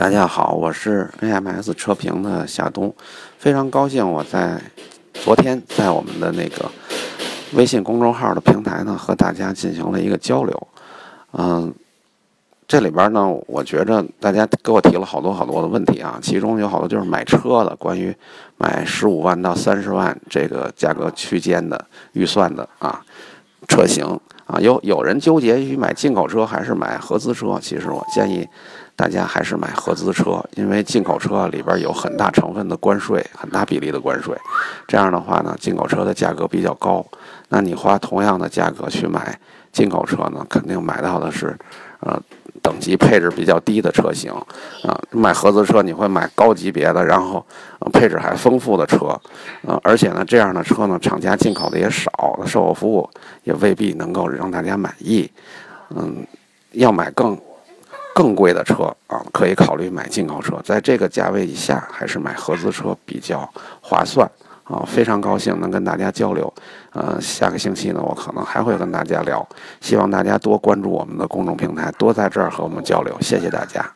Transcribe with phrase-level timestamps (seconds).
[0.00, 2.90] 大家好，我是 AMS 车评的夏东，
[3.36, 4.58] 非常高兴我在
[5.12, 6.64] 昨天在我们的那个
[7.52, 10.68] 微信公众号的平台呢和大家进行了一个交流。
[11.32, 11.70] 嗯，
[12.66, 18.16] 这里边呢，我觉着大家给我提了好多好多的问题啊，其中有好多就是买车的，关于
[18.56, 23.04] 买十五万到三十万这个价格区间的预算的啊
[23.70, 24.04] 车型
[24.44, 28.46] 啊，有有人纠结于买进口车还是买合资车，其实我建议。
[28.96, 34.36] 大家还是买合资车，因为进口车里边有很大成分的关税，很大比例的关税。
[34.86, 37.02] 这样的话呢，进口车的价格比较高。
[37.48, 39.40] 那你花同样的价格去买
[39.72, 41.56] 进口车呢，肯定买到的是，
[42.00, 42.20] 呃，
[42.80, 44.32] 级配置比较低的车型。
[44.82, 47.44] 啊，买合资车你会买高级别的，然后
[47.92, 49.08] 配置还丰富的车。
[49.62, 53.08] 呃，而且呢，这样的车呢，厂家进口的也少，售后服务
[53.44, 55.30] 也未必能够让大家满意。
[55.90, 56.26] 嗯，
[56.72, 57.38] 要买更。
[58.12, 63.48] 更贵的车啊，可以考虑买进口车，在这个价位以下，还是买合资车比较
[63.80, 64.28] 划算
[64.70, 66.52] 啊非常高兴能跟大家交流。
[66.92, 69.46] 嗯下个星期呢我可能还会跟大家聊
[69.80, 73.92] 希望大家多关注我们的公众平台多在这儿和我们交流谢谢大家。